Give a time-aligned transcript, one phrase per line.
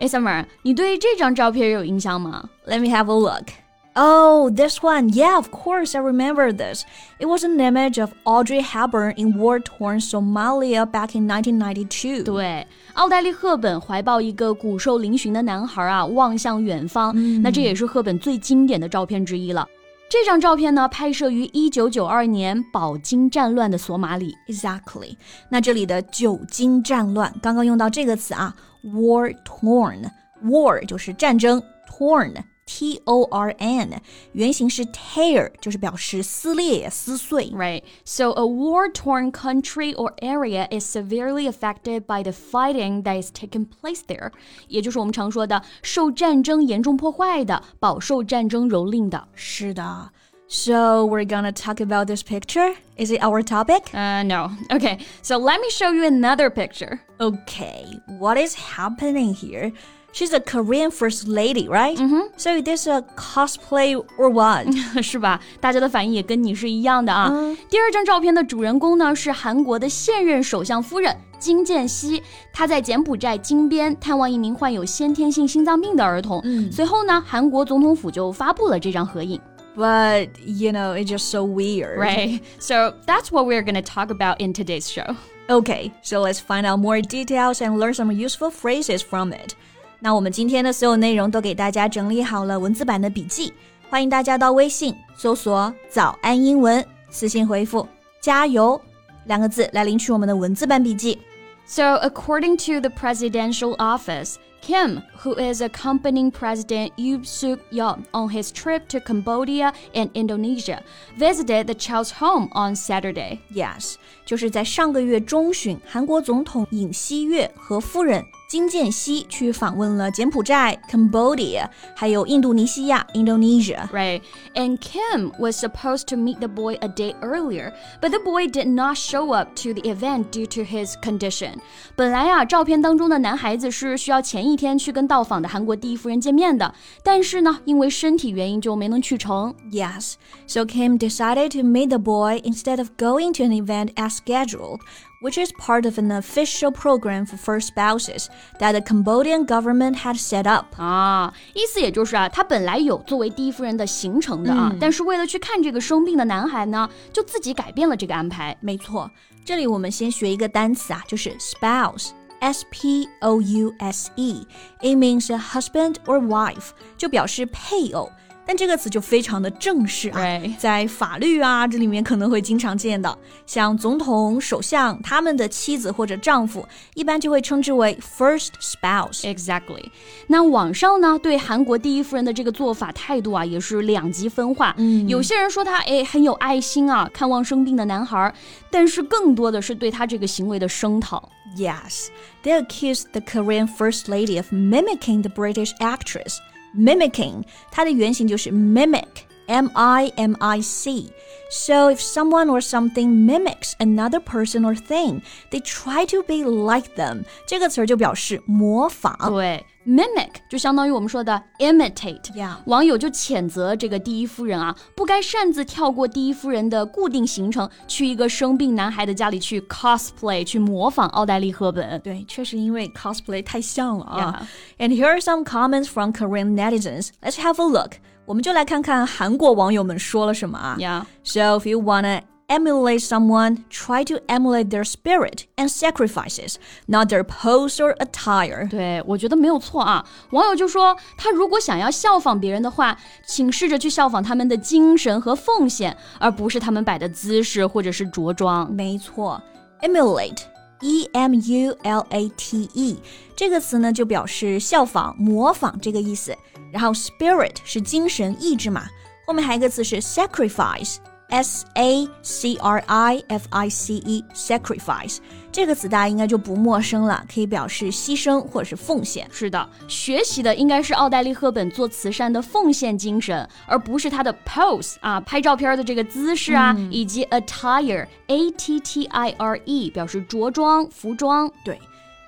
[0.00, 3.50] 哎，Summer，你对这张照片有印象吗？Let me have a look.
[3.92, 5.12] Oh, this one.
[5.12, 6.84] Yeah, of course, I remember this.
[7.18, 12.22] It was an image of Audrey Hepburn in war-torn Somalia back in 1992.
[12.22, 17.12] 对，奥黛丽·赫本怀抱一个骨瘦嶙峋的男孩啊，望向远方。
[17.14, 19.68] 嗯、那这也是赫本最经典的照片之一了。
[20.08, 24.34] 这张照片呢，拍摄于一九九二年饱经战乱的索马里。
[24.48, 25.16] Exactly。
[25.50, 28.54] 那这里的久经战乱，刚刚用到这个词啊。
[28.83, 30.09] war torn
[30.43, 32.33] war 就是战争，torn
[32.67, 37.51] T O R N，原型是 tear，就是表示撕裂、撕碎。
[37.51, 37.83] Right.
[38.03, 43.67] So a war-torn country or area is severely affected by the fighting that is taking
[43.67, 44.31] place there.
[44.67, 49.27] 也就是我们常说的受战争严重破坏的、饱受战争蹂躏的。
[49.35, 50.09] 是的。
[50.49, 52.75] So we're gonna talk about this picture?
[52.97, 53.89] Is it our topic?
[53.93, 54.51] Uh, no.
[54.71, 56.99] Okay, so let me show you another picture.
[57.19, 57.85] Okay,
[58.19, 59.71] what is happening here?
[60.13, 61.97] She's a Korean first lady, right?
[61.97, 62.37] Mm-hmm.
[62.37, 64.67] So this a cosplay or what?
[65.01, 65.41] 是吧？
[65.59, 67.27] 大家的反应也跟你是一样的啊。
[67.33, 76.39] 嗯、第二张照片的主人公呢是韩国的现任首相夫人金建熙，她在柬埔寨金边探望一名患有先天性心脏病的儿童。
[76.45, 79.41] 嗯、随后呢，韩国总统府就发布了这张合影。
[79.75, 81.99] but you know, it's just so weird.
[81.99, 82.41] Right.
[82.59, 85.15] So that's what we're going to talk about in today's show.
[85.47, 89.53] Okay, so let's find out more details and learn some useful phrases from it.
[89.99, 93.53] 那我们今天的所有内容都给大家整理好了文字版的笔记，
[93.89, 97.87] 欢迎大家到微信搜索“早安英文”，私信回复“
[98.19, 98.79] 加油”
[99.25, 101.19] 两个字来领取我们的文字版笔记。
[101.67, 108.52] So, according to the presidential office, Kim, who is accompanying President Yoon Suk Yeol on his
[108.52, 110.82] trip to Cambodia and Indonesia,
[111.16, 113.40] visited the child's home on Saturday.
[113.52, 124.21] Yes，就是在上个月中旬，韩国总统尹锡悦和夫人金建熙去访问了柬埔寨 Cambodia，还有印度尼西亚 Indonesia。Right,
[124.53, 128.67] and Kim was supposed to meet the boy a day earlier, but the boy did
[128.67, 131.55] not show up to the event due to his condition.
[131.95, 139.53] 本来啊，照片当中的男孩子是需要前一天去跟到访的韩国第一夫人见面的，但是呢，因为身体原因就没能去成。
[139.71, 140.13] Yes,
[140.45, 144.79] so Kim decided to meet the boy instead of going to an event as scheduled
[145.21, 148.27] which is part of an official program for first spouses
[148.59, 150.75] that the Cambodian government had set up.
[150.77, 158.55] 啊，意思也就是啊，他本来有作为第一夫人的行程的啊，嗯、但是为了去看这个生病的男孩呢，就自己改变了这个安排。
[158.59, 159.09] 没错，
[159.43, 164.45] 这里我们先学一个单词啊，就是 spouse。S P O U S E,
[164.81, 168.11] it means a husband or wife，就表示配偶。
[168.46, 170.20] 但这个词就非常的正式啊，
[170.58, 179.22] 在法律啊这里面可能会经常见到，像总统、首相他们的妻子或者丈夫，一般就会称之为 first spouse。
[179.22, 179.90] Exactly。
[180.26, 188.34] 那网上呢对韩国第一夫人的这个做法态度啊也是两极分化，嗯，有些人说她哎很有爱心啊，看望生病的男孩，
[188.70, 191.28] 但是更多的是对她这个行为的声讨。
[191.56, 192.08] Yes,
[192.44, 196.38] they accused the Korean first lady of mimicking the British actress.
[196.75, 201.11] mimicking，它的原型就是 mimic。M I M I C.
[201.51, 205.21] So if someone or something mimics another person or thing,
[205.51, 207.25] they try to be like them.
[207.45, 209.15] 这个词儿就表示模仿。
[209.29, 209.63] 对。
[209.86, 212.20] Mimic 就相当于我们说的 imitate.
[212.66, 221.98] 网友就谴责这个第一夫人啊，不该擅自跳过第一夫人的固定行程，去一个生病男孩的家里去 cosplay，去模仿奥黛丽·赫本。
[222.00, 224.46] 对，确实因为 cosplay 太像了啊。
[224.78, 227.08] And here are some comments from Korean netizens.
[227.22, 227.92] Let's have a look.
[228.26, 230.76] 我们就来看看韩国网友们说了什么啊。
[230.78, 231.04] Yeah.
[231.24, 232.20] So if you wanna
[232.50, 236.56] emulate someone, try to emulate their spirit and sacrifices,
[236.86, 238.68] not their pose or attire.
[238.68, 240.04] 对，我觉得没有错啊。
[240.32, 248.70] 网友就说，他如果想要效仿别人的话，请试着去效仿他们的精神和奉献，而不是他们摆的姿势或者是着装。
[248.70, 249.40] 没错
[249.80, 250.40] ，emulate。
[250.82, 252.98] E M U L A T E
[253.36, 256.34] 这个词呢，就表示效仿、模仿这个意思。
[256.72, 258.86] 然后 spirit 是精神、意志嘛。
[259.26, 260.96] 后面还有一个词是 sacrifice。
[261.30, 265.18] S A C R I F I C E，sacrifice
[265.52, 269.26] 这个词大家应该就不陌生了，可以表示牺牲或者是奉献。
[269.32, 281.50] 是的，学习的应该是奥黛丽·赫本做慈善的奉献精神，而不是她的 pose 啊，拍照片的这个姿势啊，以及 attire A T T I R E 表示着装、服装。
[281.64, 281.80] 对。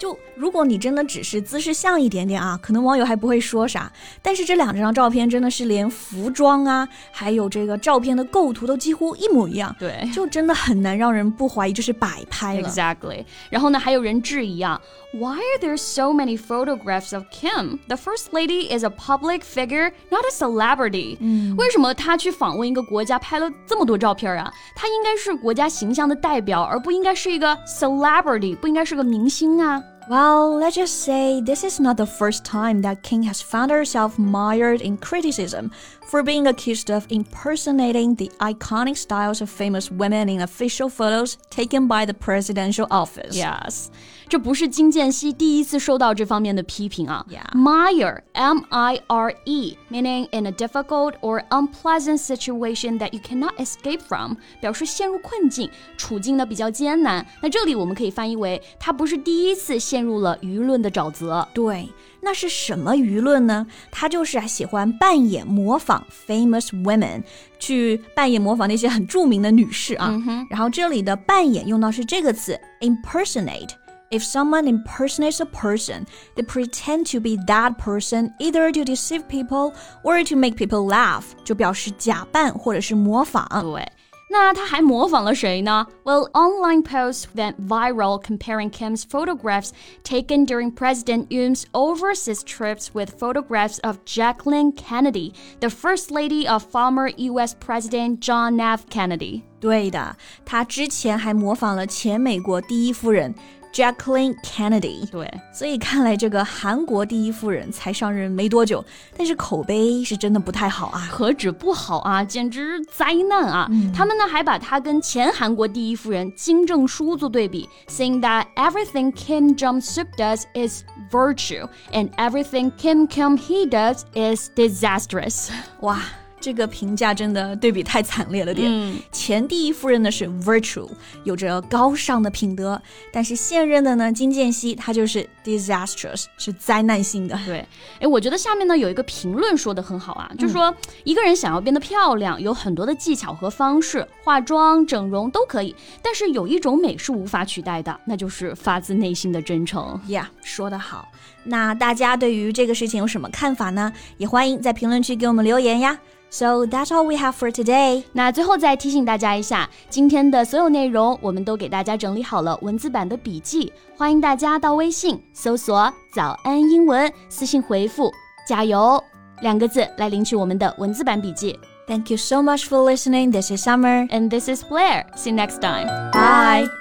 [0.02, 3.88] 就如果你真的只是姿势像一点点啊，可能网友还不会说啥。
[4.20, 12.69] 但是这两张照片真的是连服装啊，还有这个照片的构图都几乎一模一样，对，就真的很难让人不怀疑这是摆拍了。
[12.69, 13.25] Exactly。
[13.49, 14.81] 然后呢，还有人质疑啊
[15.12, 17.78] ，Why are there so many photographs of Kim?
[17.87, 21.16] The first lady is a public figure, not a celebrity。
[21.20, 24.52] 嗯，为什么她去访问一个国家拍了这么多照片啊？
[24.75, 29.81] 她应该是国家形象的代表，而不应该是一个 celebrity，不应该是个明星啊。
[30.08, 34.81] Well, let's just say this is not the first time that Kim has found herself mired
[34.81, 35.70] in criticism
[36.12, 41.88] for being accused of impersonating the iconic styles of famous women in official photos taken
[41.88, 43.34] by the presidential office.
[43.34, 43.88] Yes.
[44.30, 47.25] 这不是金建熙第一次受到这方面的批评啊。
[47.30, 47.50] Yeah.
[47.54, 57.25] Mire, M-I-R-E, meaning in a difficult or unpleasant situation that you cannot escape from，表示陷入困境，处境呢比较艰难。
[57.42, 61.48] 那这里我们可以翻译为他不是第一次陷入了舆论的沼泽。
[61.54, 61.88] 对，
[62.25, 63.67] 那是什么舆论呢？
[63.91, 67.25] 他就是啊喜欢扮演模仿 famous women，
[67.59, 70.09] 去扮演模仿那些很著名的女士啊。
[70.27, 73.71] 嗯、然后这里的扮演用到是这个词 impersonate。
[74.13, 79.73] if someone impersonates a person, they pretend to be that person either to deceive people
[80.05, 83.49] or to make people laugh，就表示假扮或者是模仿。
[83.63, 83.85] 对。
[84.31, 85.88] 那他还模仿了谁呢？
[86.04, 89.72] Well, online posts went viral comparing Kim's photographs
[90.04, 95.31] taken during President Yoon's overseas trips with photographs of Jacqueline Kennedy,
[95.62, 97.56] the first lady of former U.S.
[97.57, 98.84] President John F.
[98.89, 99.44] Kennedy.
[99.62, 103.34] 对的，他之前还模仿了前美国第一夫人
[103.73, 105.09] Jacqueline Kennedy。
[105.11, 108.85] 对，所以看来这个韩国第一夫人才上任没多久，
[109.17, 113.67] 但是口碑是真的不太好啊，何止不好啊，简直灾难啊！
[113.71, 125.49] 嗯、他们呢还把她跟前韩国第一夫人金正淑做对比，saying that everything Kim Jong Suk does is virtue and everything Kim Keon-hee does is disastrous。
[125.81, 126.01] 哇！
[126.43, 128.69] 这个评价真的对比太惨烈了点。
[128.69, 130.89] 嗯、前第一夫人呢是 virtue，
[131.23, 137.39] 有着高尚的品德，但是现任的呢金建熙她就是 disastrous，是灾难性的。
[137.47, 137.65] 对，
[138.00, 150.00] 哎，我觉得下面呢有一个评论说的很好啊，就是说、嗯、一个人想要变得漂亮，有很多的技巧和方式，化妆、整容都可以，但是有一种美是无法取代的，那就是发自内心的真诚。
[150.09, 151.09] 呀、yeah,，说得好。
[151.45, 153.93] 那大家对于这个事情有什么看法呢？
[154.17, 155.99] 也欢迎在评论区给我们留言呀。
[156.31, 158.04] So that's all we have for today.
[158.12, 168.12] 那最后再提醒大家一下，今天的所有内容我们都给大家整理好了文字版的笔记，欢迎大家到微信搜索“早安英文”，私信回复“
[168.48, 169.01] 加油”
[169.42, 171.57] 两个字来领取我们的文字版笔记。
[171.88, 173.31] Thank you so much for listening.
[173.31, 174.10] This is Summer.
[174.10, 175.06] And this is Blair.
[175.16, 175.88] See you next time.
[176.12, 176.81] Bye.